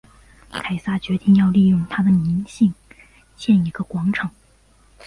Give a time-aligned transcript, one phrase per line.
[0.49, 2.73] 凯撒决定要用他的名兴
[3.35, 4.31] 建一个广场。